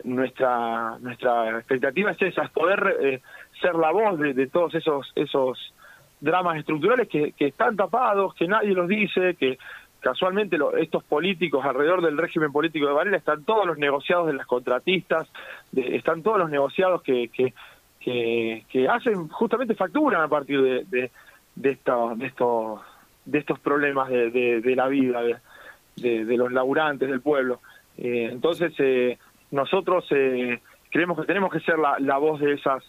nuestra 0.04 0.98
nuestra 1.00 1.58
expectativa 1.58 2.12
es 2.12 2.22
esa, 2.22 2.44
es 2.44 2.50
poder 2.50 2.96
eh, 3.02 3.20
ser 3.60 3.74
la 3.74 3.90
voz 3.90 4.18
de, 4.18 4.46
todos 4.46 4.74
esos 4.74 5.12
esos 5.14 5.74
dramas 6.20 6.56
estructurales 6.56 7.08
que, 7.08 7.34
están 7.38 7.76
tapados, 7.76 8.34
que 8.34 8.48
nadie 8.48 8.72
los 8.72 8.88
dice, 8.88 9.34
que 9.34 9.58
casualmente 10.04 10.58
estos 10.80 11.02
políticos 11.02 11.64
alrededor 11.64 12.02
del 12.02 12.18
régimen 12.18 12.52
político 12.52 12.86
de 12.86 12.92
Varela 12.92 13.16
están 13.16 13.42
todos 13.44 13.66
los 13.66 13.78
negociados 13.78 14.26
de 14.26 14.34
las 14.34 14.46
contratistas, 14.46 15.26
están 15.74 16.22
todos 16.22 16.38
los 16.38 16.50
negociados 16.50 17.02
que, 17.02 17.30
que, 17.30 18.88
hacen 18.88 19.28
justamente 19.28 19.74
facturan 19.74 20.20
a 20.20 20.28
partir 20.28 20.60
de, 20.60 20.84
de, 20.84 21.10
de, 21.54 21.70
estos, 21.70 22.18
de, 22.18 22.26
estos, 22.26 22.80
de 23.24 23.38
estos 23.38 23.58
problemas 23.60 24.10
de, 24.10 24.60
de, 24.60 24.76
la 24.76 24.88
vida, 24.88 25.22
de, 25.22 26.24
de, 26.26 26.36
los 26.36 26.52
laburantes 26.52 27.08
del 27.08 27.22
pueblo. 27.22 27.60
Eh, 27.96 28.28
entonces, 28.30 28.74
eh, 28.78 29.16
nosotros 29.52 30.04
eh, 30.10 30.60
creemos 30.90 31.18
que 31.18 31.26
tenemos 31.26 31.50
que 31.50 31.60
ser 31.60 31.76
la, 31.78 32.18
voz 32.18 32.40
de 32.40 32.52
esas 32.52 32.84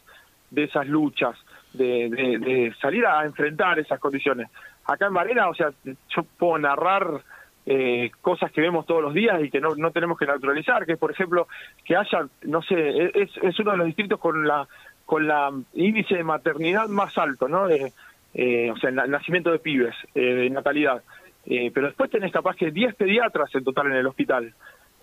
de 0.51 0.65
esas 0.65 0.87
luchas, 0.87 1.35
de, 1.73 2.73
salir 2.81 3.05
a 3.05 3.25
enfrentar 3.25 3.79
esas 3.79 3.99
condiciones. 3.99 4.49
Acá 4.85 5.07
en 5.07 5.13
Varela, 5.13 5.49
o 5.49 5.55
sea, 5.55 5.71
yo 5.83 6.23
puedo 6.37 6.57
narrar 6.57 7.21
eh, 7.65 8.11
cosas 8.21 8.51
que 8.51 8.61
vemos 8.61 8.85
todos 8.85 9.01
los 9.01 9.13
días 9.13 9.41
y 9.43 9.49
que 9.49 9.59
no, 9.59 9.75
no 9.75 9.91
tenemos 9.91 10.17
que 10.17 10.25
naturalizar, 10.25 10.85
que 10.85 10.97
por 10.97 11.11
ejemplo, 11.11 11.47
que 11.83 11.95
haya, 11.95 12.27
no 12.43 12.61
sé, 12.61 13.11
es, 13.13 13.31
es 13.41 13.59
uno 13.59 13.71
de 13.71 13.77
los 13.77 13.87
distritos 13.87 14.19
con 14.19 14.47
la 14.47 14.67
con 15.05 15.27
la 15.27 15.51
índice 15.73 16.15
de 16.15 16.23
maternidad 16.23 16.87
más 16.87 17.15
alto, 17.17 17.47
¿no? 17.47 17.67
De, 17.67 17.91
eh, 18.33 18.71
o 18.71 18.77
sea, 18.77 18.89
el 18.89 19.11
nacimiento 19.11 19.51
de 19.51 19.59
pibes, 19.59 19.95
de 20.15 20.49
natalidad. 20.49 21.03
pero 21.45 21.87
después 21.87 22.09
tenés 22.09 22.31
capaz 22.31 22.55
que 22.55 22.71
10 22.71 22.95
pediatras 22.95 23.53
en 23.53 23.63
total 23.63 23.87
en 23.87 23.97
el 23.97 24.07
hospital. 24.07 24.53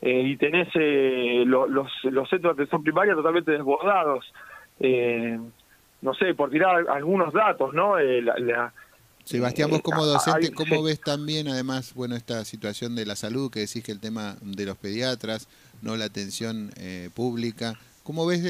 Eh, 0.03 0.21
y 0.27 0.37
tenés 0.37 0.69
eh, 0.75 1.45
los, 1.47 1.71
los 1.71 2.29
centros 2.29 2.57
de 2.57 2.63
atención 2.63 2.83
primaria 2.83 3.15
totalmente 3.15 3.53
desbordados. 3.53 4.33
Eh, 4.81 5.39
no 6.01 6.15
sé, 6.15 6.35
por 6.35 6.51
tirar 6.51 6.87
algunos 6.89 7.33
datos, 7.33 7.73
¿no? 7.73 7.97
La, 7.99 8.73
Sebastián, 9.33 9.71
vos 9.71 9.83
como 9.83 10.05
docente, 10.07 10.53
¿cómo 10.53 10.83
ves 10.83 11.01
también, 11.01 11.49
además, 11.49 11.95
bueno, 11.95 12.15
esta 12.17 12.45
situación 12.45 12.95
de 12.95 13.07
la 13.07 13.17
salud, 13.17 13.51
que 13.51 13.61
decís 13.61 13.83
que 13.83 13.93
el 13.93 14.01
tema 14.01 14.37
de 14.43 14.67
los 14.67 14.77
pediatras, 14.77 15.49
no 15.81 15.97
la 15.97 16.05
atención 16.05 16.71
pública, 17.15 17.75
¿cómo 18.05 18.27
ves 18.27 18.43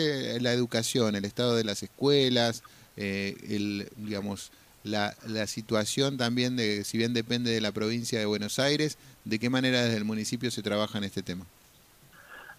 la 0.43 0.53
educación, 0.53 1.15
el 1.15 1.25
estado 1.25 1.57
de 1.57 1.65
las 1.65 1.83
escuelas, 1.83 2.62
el, 2.97 3.89
digamos, 3.97 4.53
la, 4.85 5.12
la 5.27 5.47
situación 5.47 6.19
también 6.19 6.57
de, 6.57 6.85
si 6.85 6.99
bien 6.99 7.15
depende 7.15 7.51
de 7.51 7.61
la 7.61 7.73
provincia 7.73 8.19
de 8.19 8.27
Buenos 8.27 8.59
Aires, 8.59 8.99
¿de 9.25 9.39
qué 9.39 9.51
manera 9.51 9.83
desde 9.83 9.97
el 9.97 10.05
municipio 10.05 10.51
se 10.51 10.62
trabaja 10.62 10.99
en 10.99 11.05
este 11.05 11.23
tema? 11.23 11.45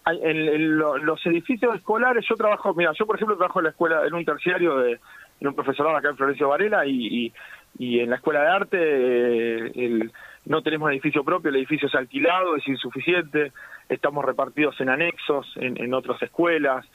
En, 0.06 0.78
los 0.78 1.26
edificios 1.26 1.76
escolares, 1.76 2.26
yo 2.28 2.36
trabajo, 2.36 2.74
mira, 2.74 2.92
yo 2.98 3.06
por 3.06 3.16
ejemplo 3.16 3.38
trabajo 3.38 3.60
en 3.60 3.66
la 3.66 3.70
escuela, 3.70 4.06
en 4.06 4.14
un 4.14 4.26
terciario 4.26 4.78
de 4.78 5.00
en 5.40 5.48
un 5.48 5.56
profesorado 5.56 5.98
acá 5.98 6.10
en 6.10 6.18
Florencio 6.18 6.48
Varela 6.48 6.86
y, 6.86 7.26
y, 7.26 7.34
en 7.80 8.10
la 8.10 8.18
escuela 8.18 8.42
de 8.42 8.50
arte 8.50 8.78
eh, 8.80 9.72
el, 9.76 10.12
no 10.46 10.62
tenemos 10.62 10.92
edificio 10.92 11.24
propio, 11.24 11.50
el 11.50 11.58
edificio 11.58 11.88
es 11.88 11.96
alquilado, 11.96 12.56
es 12.56 12.68
insuficiente, 12.68 13.52
estamos 13.90 14.26
repartidos 14.26 14.80
en 14.82 14.90
anexos, 14.90 15.52
en, 15.56 15.82
en 15.82 15.94
otras 15.94 16.22
escuelas, 16.22 16.86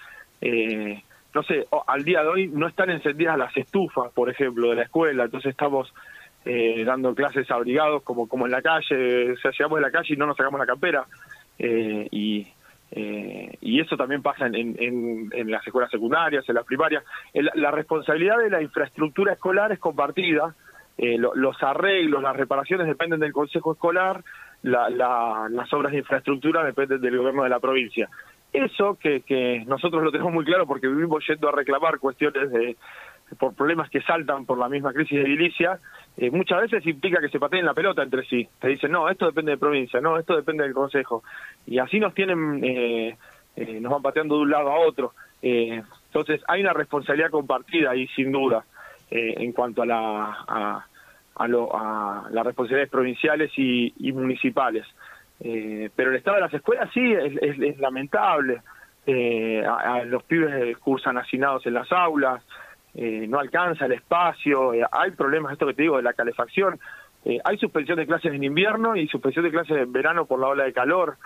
eh, 0.41 1.03
no 1.35 1.43
sé, 1.43 1.67
al 1.87 2.05
día 2.05 2.23
de 2.23 2.29
hoy 2.29 2.49
no 2.49 2.67
están 2.69 2.91
encendidas 2.91 3.39
las 3.39 3.57
estufas, 3.57 4.13
por 4.13 4.31
ejemplo, 4.31 4.71
de 4.71 4.77
la 4.77 4.83
escuela, 4.83 5.25
entonces 5.25 5.51
estamos 5.51 5.93
eh, 6.45 6.85
dando 6.85 7.15
clases 7.15 7.51
abrigados 7.51 8.03
como, 8.03 8.29
como 8.29 8.47
en 8.47 8.53
la 8.53 8.63
calle, 8.63 9.33
o 9.33 9.37
sea, 9.37 9.51
llegamos 9.51 9.79
de 9.79 9.83
la 9.83 9.91
calle 9.91 10.15
y 10.15 10.17
no 10.17 10.27
nos 10.27 10.37
sacamos 10.37 10.59
la 10.59 10.67
campera, 10.67 11.05
eh, 11.59 12.09
y, 12.11 12.47
eh, 12.93 13.59
y 13.61 13.81
eso 13.81 13.97
también 13.97 14.23
pasa 14.23 14.47
en, 14.47 14.55
en, 14.55 15.29
en, 15.33 15.51
las 15.51 15.67
escuelas 15.67 15.91
secundarias, 15.91 16.49
en 16.49 16.55
las 16.55 16.65
primarias. 16.65 17.05
la 17.35 17.71
responsabilidad 17.71 18.39
de 18.39 18.51
la 18.51 18.63
infraestructura 18.63 19.35
escolar 19.35 19.73
es 19.73 19.79
compartida, 19.79 20.55
los 20.99 21.63
arreglos, 21.63 22.23
las 22.23 22.37
reparaciones 22.37 22.87
dependen 22.87 23.21
del 23.21 23.33
consejo 23.33 23.73
escolar, 23.73 24.23
la, 24.63 24.91
las 24.91 25.73
obras 25.73 25.93
de 25.93 25.99
infraestructura 25.99 26.65
dependen 26.65 27.01
del 27.01 27.19
gobierno 27.19 27.45
de 27.45 27.49
la 27.49 27.61
provincia. 27.61 28.09
Eso 28.53 28.99
que, 29.01 29.21
que 29.21 29.65
nosotros 29.67 30.03
lo 30.03 30.11
tenemos 30.11 30.33
muy 30.33 30.45
claro 30.45 30.67
porque 30.67 30.89
vivimos 30.89 31.25
yendo 31.27 31.49
a 31.49 31.53
reclamar 31.53 31.99
cuestiones 31.99 32.51
de 32.51 32.77
por 33.37 33.55
problemas 33.55 33.91
que 33.91 34.01
saltan 34.03 34.47
por 34.47 34.59
la 34.59 34.69
misma 34.69 34.93
crisis 34.93 35.19
de 35.19 35.25
edilicia, 35.25 35.79
eh, 36.17 36.31
muchas 36.31 36.63
veces 36.63 36.87
implica 36.87 37.21
que 37.21 37.29
se 37.29 37.39
pateen 37.39 37.65
la 37.65 37.75
pelota 37.75 38.03
entre 38.03 38.25
sí. 38.25 38.49
Te 38.59 38.69
dicen, 38.69 38.93
no, 38.93 39.09
esto 39.09 39.27
depende 39.27 39.53
de 39.53 39.59
provincia, 39.59 40.01
no, 40.01 40.19
esto 40.19 40.35
depende 40.35 40.65
del 40.65 40.75
consejo. 40.75 41.23
Y 41.67 41.79
así 41.79 42.01
nos 42.01 42.15
tienen, 42.15 42.65
eh, 42.65 43.17
eh, 43.57 43.81
nos 43.81 43.93
van 43.93 44.03
pateando 44.03 44.37
de 44.37 44.43
un 44.43 44.51
lado 44.51 44.71
a 44.71 44.79
otro. 44.79 45.13
entonces 45.43 46.41
hay 46.49 46.63
una 46.63 46.73
responsabilidad 46.73 47.31
compartida 47.31 47.91
ahí, 47.91 48.07
sin 48.09 48.33
duda, 48.33 48.65
en 49.11 49.53
cuanto 49.53 49.83
a 49.83 49.87
la, 49.87 50.85
a, 51.35 51.49
lo, 51.49 51.75
a 51.75 52.29
las 52.31 52.45
responsabilidades 52.45 52.91
provinciales 52.91 53.51
y, 53.57 53.95
y 53.99 54.13
municipales. 54.13 54.85
Eh, 55.41 55.91
pero 55.95 56.11
el 56.11 56.17
estado 56.17 56.37
de 56.37 56.43
las 56.43 56.55
escuelas 56.55 56.91
sí 56.93 57.13
es, 57.13 57.79
lamentable. 57.79 58.63
Eh, 59.07 59.65
a, 59.65 60.05
los 60.05 60.23
pibes 60.25 60.77
cursan 60.79 61.17
hacinados 61.17 61.65
en 61.67 61.75
las 61.75 61.91
aulas, 61.93 62.45
eh, 62.95 63.27
no 63.29 63.39
alcanza 63.39 63.87
el 63.87 63.93
espacio, 63.93 64.73
hay 64.91 65.11
problemas, 65.13 65.53
esto 65.53 65.67
que 65.67 65.75
te 65.75 65.83
digo, 65.83 65.97
de 65.97 66.03
la 66.03 66.13
calefacción. 66.13 66.79
hay 67.45 67.59
suspensión 67.59 67.97
de 67.97 68.07
clases 68.07 68.33
en 68.33 68.45
invierno 68.45 68.97
y 68.97 69.09
suspensión 69.09 69.45
de 69.45 69.51
clases 69.51 69.79
en 69.79 69.93
verano 69.93 70.27
por 70.27 70.41
la 70.41 70.49
ola 70.49 70.65
de 70.65 70.73
calor. 70.73 71.17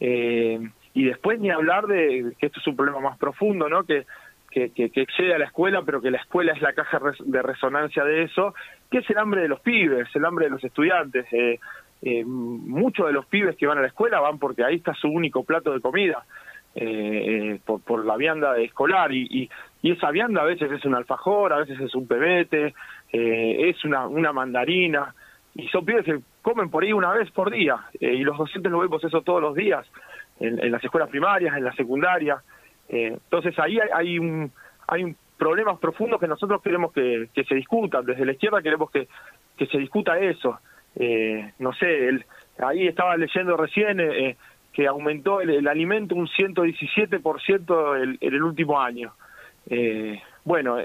y 0.00 1.04
después 1.04 1.38
ni 1.40 1.50
hablar 1.50 1.86
de 1.86 2.34
que 2.38 2.46
esto 2.46 2.60
es 2.60 2.66
un 2.66 2.76
problema 2.76 3.00
más 3.00 3.18
profundo, 3.18 3.68
¿no? 3.68 3.84
Que, 3.84 4.06
que, 4.50 4.70
que, 4.70 4.90
que, 4.90 5.02
excede 5.02 5.34
a 5.34 5.38
la 5.38 5.44
escuela, 5.46 5.82
pero 5.82 6.00
que 6.00 6.10
la 6.10 6.18
escuela 6.18 6.52
es 6.52 6.60
la 6.60 6.72
caja 6.72 7.00
de 7.24 7.42
resonancia 7.42 8.04
de 8.04 8.24
eso, 8.24 8.54
que 8.90 8.98
es 8.98 9.10
el 9.10 9.18
hambre 9.18 9.42
de 9.42 9.48
los 9.48 9.60
pibes, 9.60 10.08
el 10.14 10.24
hambre 10.24 10.46
de 10.46 10.50
los 10.50 10.64
estudiantes. 10.64 11.26
Eh, 11.32 11.58
eh, 12.02 12.24
muchos 12.24 13.06
de 13.06 13.12
los 13.12 13.26
pibes 13.26 13.56
que 13.56 13.66
van 13.66 13.78
a 13.78 13.82
la 13.82 13.88
escuela 13.88 14.20
van 14.20 14.38
porque 14.38 14.64
ahí 14.64 14.76
está 14.76 14.94
su 14.94 15.08
único 15.08 15.44
plato 15.44 15.72
de 15.72 15.80
comida, 15.80 16.24
eh, 16.74 16.84
eh, 17.54 17.60
por, 17.64 17.82
por 17.82 18.06
la 18.06 18.16
vianda 18.16 18.56
escolar, 18.58 19.12
y, 19.12 19.26
y, 19.28 19.50
y, 19.82 19.92
esa 19.92 20.10
vianda 20.10 20.40
a 20.40 20.46
veces 20.46 20.72
es 20.72 20.84
un 20.86 20.94
alfajor, 20.94 21.52
a 21.52 21.58
veces 21.58 21.78
es 21.80 21.94
un 21.94 22.06
pebete, 22.06 22.74
es 23.12 23.84
una, 23.84 24.06
una 24.06 24.32
mandarina, 24.32 25.14
y 25.54 25.68
son 25.68 25.84
pibes 25.84 26.04
que 26.04 26.20
comen 26.40 26.70
por 26.70 26.84
ahí 26.84 26.92
una 26.92 27.12
vez 27.12 27.30
por 27.32 27.50
día, 27.50 27.76
y 27.98 28.22
los 28.22 28.38
docentes 28.38 28.72
lo 28.72 28.78
vemos 28.78 29.04
eso 29.04 29.20
todos 29.20 29.42
los 29.42 29.54
días, 29.54 29.86
en, 30.38 30.70
las 30.70 30.82
escuelas 30.82 31.10
primarias, 31.10 31.54
en 31.54 31.64
la 31.64 31.72
secundaria, 31.74 32.40
entonces 32.90 33.58
ahí 33.58 33.78
hay, 33.78 33.88
hay 33.94 34.18
un... 34.18 34.52
Hay 34.86 35.04
un 35.04 35.16
problemas 35.38 35.78
profundos 35.78 36.20
que 36.20 36.28
nosotros 36.28 36.60
queremos 36.60 36.92
que, 36.92 37.30
se 37.48 37.54
discutan. 37.54 38.04
Desde 38.04 38.26
la 38.26 38.32
izquierda 38.32 38.60
queremos 38.60 38.90
que, 38.90 39.08
que 39.56 39.64
se 39.68 39.78
discuta 39.78 40.18
eso 40.18 40.58
eh, 40.96 41.52
no 41.58 41.72
sé, 41.72 42.08
el, 42.08 42.24
ahí 42.58 42.86
estaba 42.86 43.16
leyendo 43.16 43.56
recién 43.56 44.00
eh, 44.00 44.28
eh, 44.28 44.36
que 44.72 44.86
aumentó 44.86 45.40
el, 45.40 45.66
alimento 45.68 46.14
un 46.14 46.28
117% 46.28 47.96
el, 47.96 48.18
en 48.20 48.34
el 48.34 48.42
último 48.42 48.80
año. 48.80 49.12
Eh, 49.68 50.20
bueno, 50.44 50.78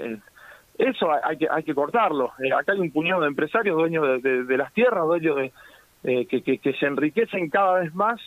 eso 0.78 1.10
hay 1.24 1.38
que, 1.38 1.48
hay 1.50 1.62
que 1.62 1.74
cortarlo. 1.74 2.32
acá 2.56 2.72
hay 2.72 2.80
un 2.80 2.90
puñado 2.90 3.22
de 3.22 3.28
empresarios 3.28 3.76
dueños 3.76 4.22
de, 4.22 4.56
las 4.56 4.72
tierras, 4.72 5.06
dueños 5.06 5.36
de, 6.02 6.26
que, 6.26 6.42
que, 6.42 6.58
que 6.58 6.72
se 6.74 6.86
enriquecen 6.86 7.48
cada 7.48 7.80
vez 7.80 7.94
más 7.94 8.20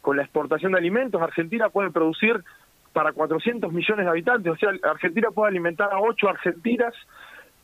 con 0.00 0.16
la 0.16 0.22
exportación 0.22 0.72
de 0.72 0.78
alimentos. 0.78 1.20
Argentina 1.20 1.68
puede 1.68 1.90
producir 1.90 2.42
para 2.92 3.12
400 3.12 3.72
millones 3.72 4.04
de 4.04 4.10
habitantes, 4.10 4.52
o 4.52 4.56
sea, 4.56 4.70
Argentina 4.82 5.28
puede 5.34 5.50
alimentar 5.50 5.92
a 5.92 6.00
8 6.00 6.28
argentinas, 6.28 6.94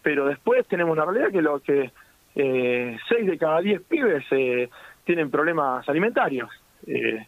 pero 0.02 0.26
después 0.26 0.66
tenemos 0.68 0.96
la 0.96 1.04
realidad 1.04 1.30
que 1.30 1.42
lo 1.42 1.60
que 1.60 1.90
eh, 2.34 2.96
seis 3.08 3.26
de 3.26 3.36
cada 3.36 3.60
diez 3.60 3.82
pibes 3.82 4.24
eh, 4.30 4.68
tienen 5.04 5.30
problemas 5.30 5.88
alimentarios. 5.88 6.48
Eh, 6.86 7.26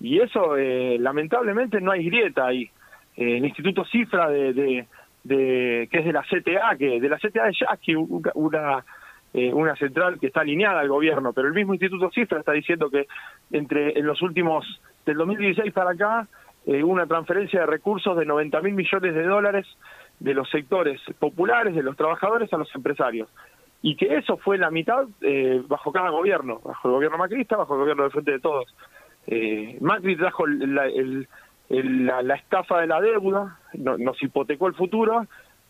y 0.00 0.20
eso, 0.20 0.56
eh, 0.56 0.96
lamentablemente, 0.98 1.80
no 1.80 1.90
hay 1.90 2.04
grieta 2.04 2.46
ahí. 2.46 2.70
el 3.16 3.44
Instituto 3.44 3.84
Cifra, 3.84 4.28
de, 4.28 4.86
de, 5.24 5.88
que 5.90 5.98
es 5.98 6.04
de 6.04 6.12
la 6.12 6.22
CTA, 6.22 6.76
que 6.78 7.00
de 7.00 7.08
la 7.08 7.18
CTA 7.18 7.46
de 7.46 7.52
Yaqui, 7.52 7.94
una, 7.94 8.84
una 9.32 9.76
central 9.76 10.18
que 10.20 10.28
está 10.28 10.40
alineada 10.40 10.80
al 10.80 10.88
gobierno, 10.88 11.32
pero 11.32 11.48
el 11.48 11.54
mismo 11.54 11.74
Instituto 11.74 12.10
Cifra 12.10 12.38
está 12.38 12.52
diciendo 12.52 12.90
que 12.90 13.06
entre 13.52 13.98
en 13.98 14.06
los 14.06 14.20
últimos, 14.22 14.80
del 15.06 15.16
2016 15.16 15.72
para 15.72 15.90
acá, 15.92 16.28
una 16.66 17.06
transferencia 17.06 17.60
de 17.60 17.66
recursos 17.66 18.16
de 18.16 18.24
90 18.24 18.60
mil 18.62 18.74
millones 18.74 19.14
de 19.14 19.22
dólares 19.22 19.66
de 20.20 20.34
los 20.34 20.48
sectores 20.50 21.00
populares, 21.18 21.74
de 21.74 21.82
los 21.82 21.96
trabajadores 21.96 22.52
a 22.52 22.56
los 22.56 22.74
empresarios. 22.74 23.28
Y 23.82 23.96
que 23.96 24.16
eso 24.16 24.38
fue 24.38 24.56
la 24.56 24.70
mitad 24.70 25.04
eh, 25.20 25.62
bajo 25.68 25.92
cada 25.92 26.08
gobierno, 26.08 26.60
bajo 26.64 26.88
el 26.88 26.94
gobierno 26.94 27.18
macrista, 27.18 27.56
bajo 27.56 27.74
el 27.74 27.80
gobierno 27.80 28.04
del 28.04 28.12
Frente 28.12 28.30
de 28.32 28.40
Todos. 28.40 28.74
Eh, 29.26 29.76
Macri 29.80 30.16
trajo 30.16 30.46
la, 30.46 30.88
la, 31.68 32.34
estafa 32.34 32.80
de 32.80 32.86
la 32.86 33.00
deuda, 33.00 33.58
nos 33.74 34.22
hipotecó 34.22 34.68
el 34.68 34.74
futuro 34.74 35.26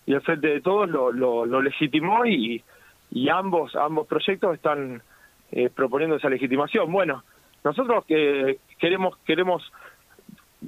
y 0.07 0.15
el 0.15 0.21
Frente 0.21 0.49
de 0.49 0.61
Todos 0.61 0.89
lo, 0.89 1.11
lo, 1.13 1.63
legitimó 1.63 2.25
y, 2.25 2.63
y 3.11 3.29
ambos, 3.29 3.75
ambos 3.75 4.07
proyectos 4.07 4.55
están 4.55 5.03
eh, 5.51 5.71
proponiendo 5.71 6.17
esa 6.17 6.29
legitimación. 6.29 6.93
Bueno, 6.93 7.25
nosotros 7.65 8.05
que 8.07 8.59
queremos, 8.79 9.17
queremos 9.25 9.73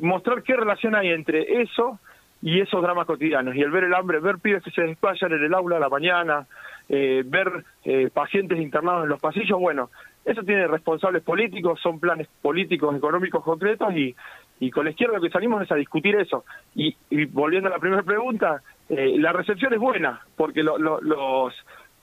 mostrar 0.01 0.43
qué 0.43 0.57
relación 0.57 0.95
hay 0.95 1.11
entre 1.11 1.63
eso 1.63 1.99
y 2.43 2.61
esos 2.61 2.83
dramas 2.83 3.07
cotidianos, 3.07 3.57
y 3.57 3.63
el 3.63 3.71
ver 3.71 3.85
el 3.85 3.95
hambre, 3.95 4.21
ver 4.21 4.39
pibes 4.39 4.63
que 4.63 4.71
se 4.71 4.83
desplayan 4.83 5.33
en 5.33 5.43
el 5.43 5.55
aula 5.55 5.77
a 5.77 5.81
la 5.81 5.89
mañana, 5.89 6.47
eh, 6.89 7.23
ver 7.27 7.65
eh, 7.85 8.11
pacientes 8.13 8.59
internados 8.59 9.05
en 9.05 9.09
los 9.09 9.21
pasillos, 9.21 9.59
bueno, 9.59 9.91
eso 10.25 10.43
tiene 10.43 10.67
responsables 10.67 11.23
políticos, 11.23 11.81
son 11.83 11.99
planes 11.99 12.29
políticos, 12.43 12.95
económicos 12.95 13.43
concretos, 13.43 13.93
y, 13.95 14.15
y 14.61 14.71
con 14.71 14.85
la 14.85 14.91
izquierda 14.91 15.17
lo 15.17 15.23
que 15.23 15.31
salimos 15.31 15.63
es 15.63 15.73
a 15.73 15.77
discutir 15.77 16.17
eso. 16.17 16.45
Y, 16.75 16.95
volviendo 17.27 17.69
a 17.69 17.73
la 17.73 17.79
primera 17.79 18.03
pregunta, 18.03 18.61
eh, 18.89 19.17
la 19.19 19.33
recepción 19.33 19.73
es 19.73 19.81
buena, 19.81 20.21
porque 20.37 20.63
los 20.63 21.55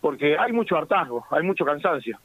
porque 0.01 0.37
hay 0.37 0.51
mucho 0.51 0.75
hartazgo, 0.75 1.25
hay 1.31 1.43
mucho 1.43 1.63
cansancio. 1.63 2.19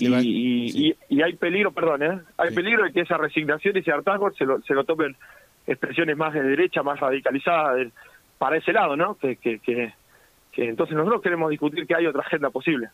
Y, 0.00 0.96
y, 1.08 1.22
hay 1.22 1.34
peligro, 1.34 1.72
perdón, 1.72 2.02
¿eh? 2.02 2.20
hay 2.38 2.54
peligro 2.54 2.84
de 2.84 2.92
que 2.92 3.00
esa 3.00 3.18
resignación 3.18 3.76
y 3.76 3.80
ese 3.80 3.92
hartazgo 3.92 4.32
se 4.32 4.44
lo, 4.44 4.62
se 4.62 4.74
lo 4.74 4.84
tomen 4.84 5.16
expresiones 5.66 6.16
más 6.16 6.32
de 6.32 6.42
derecha, 6.42 6.82
más 6.82 6.98
radicalizadas 6.98 7.88
para 8.38 8.56
ese 8.56 8.72
lado, 8.72 8.96
¿no? 8.96 9.16
Que, 9.16 9.36
que, 9.36 9.60
que, 9.60 9.92
entonces 10.56 10.96
nosotros 10.96 11.22
queremos 11.22 11.50
discutir 11.50 11.86
que 11.86 11.94
hay 11.94 12.06
otra 12.06 12.22
agenda 12.22 12.50
posible. 12.50 12.88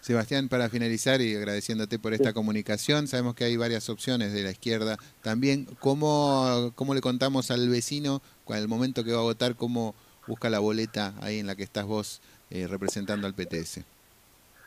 Sebastián, 0.00 0.48
para 0.48 0.68
finalizar 0.68 1.22
y 1.22 1.34
agradeciéndote 1.34 1.98
por 1.98 2.12
esta 2.12 2.34
comunicación, 2.34 3.06
sabemos 3.06 3.34
que 3.34 3.44
hay 3.44 3.56
varias 3.56 3.88
opciones 3.88 4.34
de 4.34 4.42
la 4.42 4.50
izquierda 4.50 4.98
también. 5.22 5.66
¿Cómo, 5.78 6.72
cómo 6.74 6.94
le 6.94 7.00
contamos 7.00 7.50
al 7.50 7.68
vecino, 7.70 8.20
con 8.44 8.58
el 8.58 8.68
momento 8.68 9.02
que 9.02 9.12
va 9.12 9.20
a 9.20 9.22
votar, 9.22 9.54
cómo 9.54 9.94
busca 10.26 10.50
la 10.50 10.58
boleta 10.58 11.14
ahí 11.22 11.38
en 11.38 11.46
la 11.46 11.56
que 11.56 11.62
estás 11.62 11.86
vos 11.86 12.20
eh, 12.50 12.66
representando 12.66 13.26
al 13.26 13.34
PTS? 13.34 13.93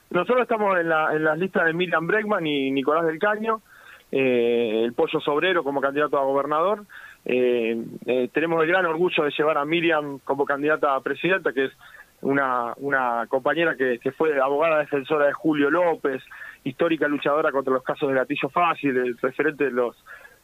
Nosotros 0.09 0.41
estamos 0.43 0.79
en, 0.79 0.89
la, 0.89 1.13
en 1.13 1.23
las 1.23 1.37
listas 1.37 1.65
de 1.65 1.73
Miriam 1.73 2.07
Bregman 2.07 2.45
y 2.47 2.71
Nicolás 2.71 3.05
del 3.05 3.19
Caño, 3.19 3.61
eh, 4.11 4.83
el 4.85 4.93
Pollo 4.93 5.19
Sobrero 5.19 5.63
como 5.63 5.81
candidato 5.81 6.17
a 6.17 6.23
gobernador. 6.23 6.85
Eh, 7.25 7.77
eh, 8.05 8.29
tenemos 8.31 8.63
el 8.63 8.69
gran 8.69 8.85
orgullo 8.85 9.23
de 9.23 9.31
llevar 9.37 9.57
a 9.57 9.65
Miriam 9.65 10.19
como 10.23 10.45
candidata 10.45 10.95
a 10.95 11.01
presidenta, 11.01 11.51
que 11.51 11.65
es 11.65 11.71
una, 12.21 12.73
una 12.77 13.25
compañera 13.27 13.75
que, 13.75 13.99
que 13.99 14.11
fue 14.11 14.39
abogada 14.39 14.79
defensora 14.79 15.25
de 15.27 15.33
Julio 15.33 15.69
López, 15.69 16.23
histórica 16.63 17.07
luchadora 17.07 17.51
contra 17.51 17.73
los 17.73 17.83
casos 17.83 18.09
de 18.09 18.15
gatillo 18.15 18.49
fácil, 18.49 18.95
el 18.97 19.17
referente 19.17 19.65
de 19.65 19.71
los 19.71 19.95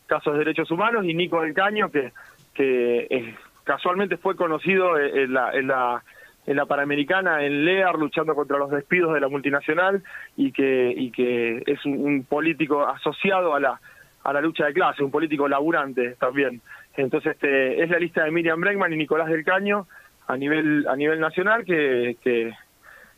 casos 0.08 0.34
de 0.34 0.40
derechos 0.40 0.70
humanos, 0.70 1.06
y 1.06 1.14
Nico 1.14 1.42
del 1.42 1.54
Caño, 1.54 1.90
que, 1.90 2.12
que 2.54 3.34
casualmente 3.64 4.18
fue 4.18 4.36
conocido 4.36 5.00
en 5.00 5.34
la, 5.34 5.52
en 5.54 5.68
la 5.68 6.04
en 6.46 6.58
la 6.58 6.66
Panamericana, 6.66 7.44
en 7.44 7.66
LEAR, 7.66 7.98
luchando 7.98 8.36
contra 8.36 8.58
los 8.58 8.70
despidos 8.72 9.14
de 9.14 9.22
la 9.22 9.30
multinacional 9.30 10.04
y 10.36 10.52
que, 10.52 10.94
y 10.96 11.12
que 11.12 11.64
es 11.66 11.86
un, 11.86 12.26
político 12.28 12.86
asociado 12.86 13.56
a 13.56 13.60
la, 13.60 13.80
a 14.24 14.34
la 14.34 14.42
lucha 14.42 14.66
de 14.66 14.74
clase, 14.74 15.04
un 15.04 15.12
político 15.12 15.48
laburante 15.48 16.16
también. 16.20 16.62
Entonces 16.96 17.34
este, 17.34 17.82
es 17.82 17.90
la 17.90 18.00
lista 18.00 18.24
de 18.24 18.32
Miriam 18.32 18.60
Bregman 18.60 18.94
y 18.94 18.98
Nicolás 18.98 19.30
del 19.30 19.46
Caño 19.46 19.88
a 20.28 20.38
nivel, 20.38 20.86
a 20.88 20.96
nivel 20.96 21.20
nacional 21.20 21.64
que, 21.66 22.18
que 22.22 22.54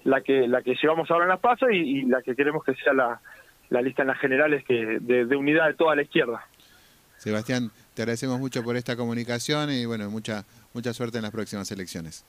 la 0.03 0.21
que 0.21 0.47
la 0.47 0.61
que 0.61 0.75
llevamos 0.75 1.09
ahora 1.09 1.25
en 1.25 1.29
las 1.29 1.39
pasos 1.39 1.69
y, 1.71 2.03
la 2.03 2.21
que 2.21 2.35
queremos 2.35 2.63
que 2.63 2.75
sea 2.75 2.93
la, 2.93 3.19
la 3.69 3.81
lista 3.81 4.03
en 4.03 4.09
las 4.09 4.19
generales 4.19 4.63
que 4.65 4.99
de, 5.01 5.25
de 5.25 5.35
unidad 5.35 5.67
de 5.67 5.73
toda 5.73 5.95
la 5.95 6.03
izquierda. 6.03 6.45
Sebastián, 7.17 7.71
te 7.95 8.03
agradecemos 8.03 8.39
mucho 8.39 8.63
por 8.63 8.75
esta 8.75 8.95
comunicación 8.95 9.71
y 9.71 9.85
bueno, 9.85 10.09
mucha, 10.09 10.45
mucha 10.73 10.93
suerte 10.93 11.17
en 11.17 11.23
las 11.23 11.31
próximas 11.31 11.71
elecciones. 11.71 12.25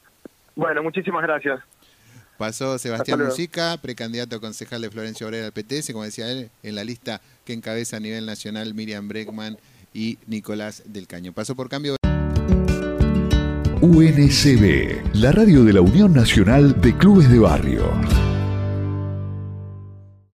Bueno, 0.57 0.83
muchísimas 0.83 1.23
gracias. 1.23 1.61
Pasó 2.39 2.79
Sebastián 2.79 3.25
Musica, 3.25 3.79
precandidato 3.81 4.41
concejal 4.41 4.83
de 4.83 4.91
Florencio 4.91 5.27
Obrera 5.27 5.47
al 5.47 5.53
PTS, 5.53 5.93
como 5.93 6.05
decía 6.05 6.31
él, 6.31 6.51
en 6.63 6.75
la 6.75 6.85
lista 6.85 7.21
que 7.45 7.53
encabeza 7.53 7.97
a 7.97 8.01
nivel 8.01 8.27
nacional 8.27 8.75
Miriam 8.75 9.09
Breckman 9.09 9.57
y 9.95 10.19
Nicolás 10.27 10.83
del 10.87 11.07
Caño. 11.07 11.33
Pasó 11.33 11.55
por 11.55 11.69
cambio. 11.69 11.97
UNCB, 13.81 15.15
la 15.15 15.33
radio 15.33 15.63
de 15.65 15.73
la 15.73 15.81
Unión 15.81 16.13
Nacional 16.13 16.81
de 16.81 16.97
Clubes 16.97 17.31
de 17.31 17.39
Barrio. 17.39 18.16